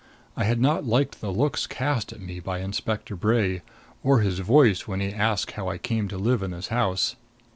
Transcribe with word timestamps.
I 0.35 0.45
had 0.45 0.59
not 0.59 0.83
liked 0.83 1.21
the 1.21 1.31
looks 1.31 1.67
cast 1.67 2.11
at 2.11 2.19
me 2.19 2.39
by 2.39 2.61
Inspector 2.61 3.15
Bray, 3.17 3.61
or 4.01 4.21
his 4.21 4.39
voice 4.39 4.87
when 4.87 4.99
he 4.99 5.13
asked 5.13 5.51
how 5.51 5.67
I 5.67 5.77
came 5.77 6.07
to 6.07 6.17
live 6.17 6.41
in 6.41 6.49
this 6.49 6.69
house. 6.69 7.15